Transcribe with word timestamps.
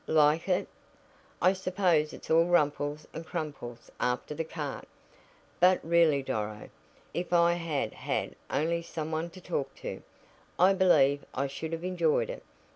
"Like 0.07 0.49
it? 0.49 0.67
I 1.43 1.53
suppose 1.53 2.11
it's 2.11 2.31
all 2.31 2.47
rumples 2.47 3.07
and 3.13 3.23
crumples 3.23 3.91
after 3.99 4.33
the 4.33 4.43
cart. 4.43 4.87
But 5.59 5.79
really, 5.83 6.23
Doro, 6.23 6.71
if 7.13 7.31
I 7.31 7.53
had 7.53 7.93
had 7.93 8.33
only 8.49 8.81
some 8.81 9.11
one 9.11 9.29
to 9.29 9.39
talk 9.41 9.75
to, 9.85 10.01
I 10.57 10.73
believe 10.73 11.23
I 11.35 11.45
should 11.45 11.71
have 11.71 11.83
enjoyed 11.83 12.31
it. 12.31 12.41